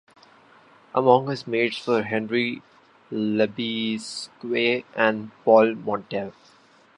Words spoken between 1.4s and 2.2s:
mates were